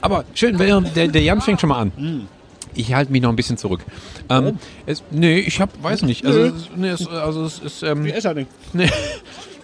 [0.00, 2.26] Aber schön, der, der Jan fängt schon mal an.
[2.74, 3.80] Ich halte mich noch ein bisschen zurück.
[4.28, 6.24] Ähm, es, nee, ich hab, weiß nicht.
[6.24, 8.48] Also, nee, es, also es ist, ähm, Ich esse halt nicht.
[8.72, 8.88] nee,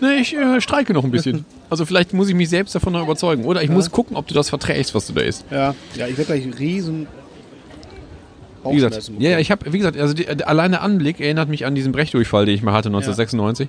[0.00, 1.44] nee, ich äh, streike noch ein bisschen.
[1.68, 3.44] Also vielleicht muss ich mich selbst davon noch überzeugen.
[3.44, 5.44] Oder ich muss gucken, ob du das verträgst, was du da isst.
[5.50, 7.08] Ja, ja ich werde gleich riesen
[8.72, 11.48] Wie gesagt, ja, ja, ich habe, wie gesagt, also die, äh, allein der Anblick erinnert
[11.48, 13.68] mich an diesen Brechdurchfall, den ich mal hatte 1996.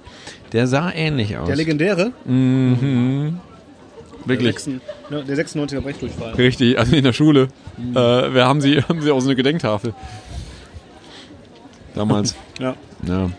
[0.54, 1.48] Der sah ähnlich aus.
[1.48, 3.40] Der legendäre, mhm.
[4.20, 4.60] der, Wirklich.
[4.60, 4.68] 6,
[5.10, 6.34] ne, der 96er Brechdurchfall.
[6.34, 7.50] Richtig, also in der Schule.
[7.78, 9.94] Äh, wir haben sie, haben sie aus einer Gedenktafel.
[11.96, 12.36] Damals.
[12.60, 12.76] Ja.
[13.06, 13.30] ja.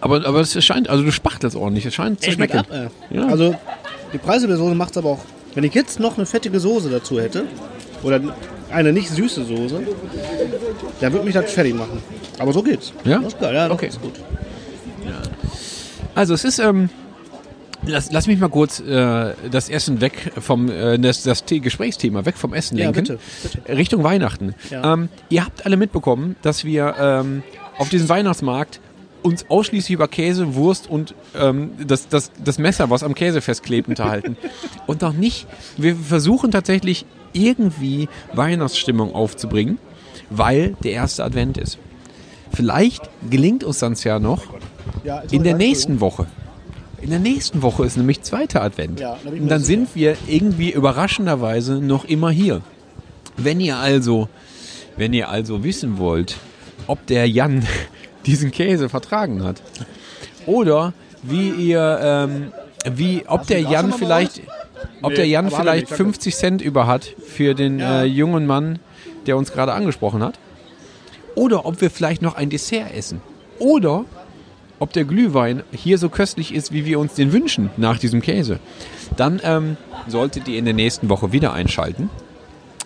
[0.00, 2.58] Aber, aber es scheint, also du spachtelst ordentlich, es scheint zu schmecken.
[2.58, 2.86] ab, ey.
[3.10, 3.26] Ja.
[3.26, 3.56] Also,
[4.12, 5.24] die Preiselbeersoße macht es aber auch.
[5.54, 7.46] Wenn ich jetzt noch eine fettige Soße dazu hätte,
[8.04, 8.20] oder
[8.72, 9.82] eine nicht süße Soße,
[11.00, 12.02] dann würde mich das fertig machen.
[12.38, 12.92] Aber so geht's.
[13.04, 13.18] Ja?
[13.18, 13.88] Das ist geil, ja, Okay.
[13.88, 14.14] ist gut.
[16.14, 16.90] Also es ist, ähm,
[17.86, 22.24] lass, lass mich mal kurz äh, das Essen weg vom, äh, das, das The Gesprächsthema
[22.24, 23.02] weg vom Essen Ja, lenken.
[23.02, 23.76] bitte, bitte.
[23.76, 24.54] Richtung Weihnachten.
[24.70, 24.92] Ja.
[24.94, 27.42] Ähm, ihr habt alle mitbekommen, dass wir ähm,
[27.78, 28.80] auf diesem Weihnachtsmarkt
[29.22, 33.88] uns ausschließlich über Käse, Wurst und ähm, das, das, das Messer, was am Käse festklebt,
[33.88, 34.36] unterhalten.
[34.86, 39.78] Und noch nicht, wir versuchen tatsächlich irgendwie Weihnachtsstimmung aufzubringen,
[40.30, 41.78] weil der erste Advent ist.
[42.52, 44.42] Vielleicht gelingt uns das ja noch
[45.04, 46.26] Ja, in der nächsten Woche.
[47.00, 49.00] In der nächsten Woche ist nämlich zweiter Advent.
[49.00, 52.60] Ja, Und dann sind wir irgendwie überraschenderweise noch immer hier.
[53.36, 54.28] Wenn ihr also,
[54.96, 56.36] wenn ihr also wissen wollt,
[56.86, 57.66] ob der Jan
[58.26, 59.62] diesen Käse vertragen hat
[60.46, 62.52] oder wie ihr, ähm,
[62.90, 64.40] wie, ob der Jan vielleicht,
[65.02, 66.04] ob Nee, der Jan vielleicht nicht, danke.
[66.04, 68.02] 50 Cent über hat für den Ja.
[68.02, 68.78] äh, jungen Mann,
[69.26, 70.38] der uns gerade angesprochen hat,
[71.34, 73.20] oder ob wir vielleicht noch ein Dessert essen
[73.58, 74.04] oder
[74.78, 78.58] ob der Glühwein hier so köstlich ist, wie wir uns den wünschen nach diesem Käse,
[79.16, 79.76] dann ähm,
[80.08, 82.08] solltet ihr in der nächsten Woche wieder einschalten.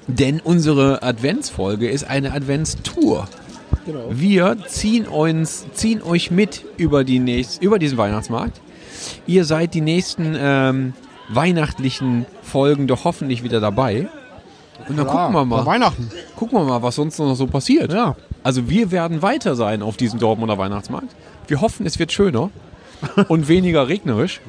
[0.09, 3.29] Denn unsere Adventsfolge ist eine Adventstour.
[3.87, 4.07] Genau.
[4.11, 8.61] Wir ziehen, uns, ziehen euch mit über, die nächst, über diesen Weihnachtsmarkt.
[9.27, 10.95] Ihr seid die nächsten ähm,
[11.29, 14.09] weihnachtlichen Folgen doch hoffentlich wieder dabei.
[14.89, 16.11] Und dann gucken wir mal, Weihnachten.
[16.37, 17.93] gucken wir mal, was sonst noch so passiert.
[17.93, 18.17] Ja.
[18.43, 21.15] Also wir werden weiter sein auf diesem Dortmunder Weihnachtsmarkt.
[21.47, 22.51] Wir hoffen, es wird schöner
[23.29, 24.41] und weniger regnerisch.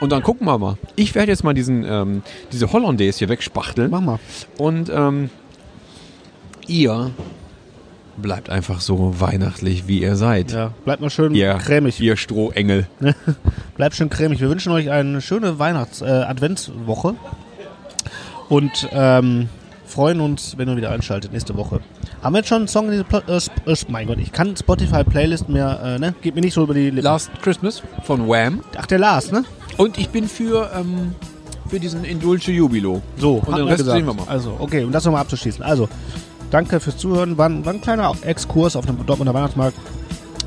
[0.00, 0.76] Und dann gucken wir mal.
[0.96, 3.90] Ich werde jetzt mal diesen, ähm, diese Hollandaise hier wegspachteln.
[3.90, 4.18] Mach mal.
[4.58, 5.30] Und ähm,
[6.66, 7.10] ihr
[8.16, 10.52] bleibt einfach so weihnachtlich, wie ihr seid.
[10.52, 12.00] Ja, bleibt mal schön Ihr, cremig.
[12.00, 12.86] ihr Strohengel.
[13.76, 14.40] Bleibt schön cremig.
[14.40, 17.14] Wir wünschen euch eine schöne Weihnachts-Adventswoche
[18.48, 19.48] und ähm,
[19.86, 21.80] freuen uns, wenn ihr wieder einschaltet nächste Woche.
[22.22, 24.56] Haben wir jetzt schon einen Song in diese Pl äh, äh, mein Gott, ich kann
[24.56, 26.14] Spotify-Playlist mehr, äh, ne?
[26.22, 27.02] Geht mir nicht so über die Lippen.
[27.02, 28.60] Last Christmas von Wham.
[28.76, 29.44] Ach, der Lars, ne?
[29.76, 31.14] Und ich bin für, ähm,
[31.68, 33.02] für diesen Indulce Jubilo.
[33.16, 33.96] So, Und den wir Rest gesagt.
[33.98, 34.26] sehen wir mal.
[34.28, 35.62] Also, okay, um das nochmal abzuschließen.
[35.64, 35.88] Also,
[36.54, 37.36] danke fürs Zuhören.
[37.36, 39.76] War, ein- war ein kleiner Exkurs auf dem Dortmunder Weihnachtsmarkt.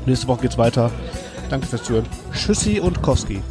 [0.06, 0.90] Nächste Woche geht's weiter.
[1.50, 2.06] Danke fürs Zuhören.
[2.32, 3.42] Tschüssi und Kowski.